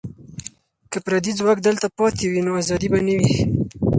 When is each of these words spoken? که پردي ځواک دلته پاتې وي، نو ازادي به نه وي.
که 0.91 0.97
پردي 1.05 1.31
ځواک 1.39 1.57
دلته 1.67 1.87
پاتې 1.97 2.25
وي، 2.27 2.41
نو 2.47 2.51
ازادي 2.61 2.87
به 2.91 2.99
نه 3.07 3.13
وي. 3.19 3.33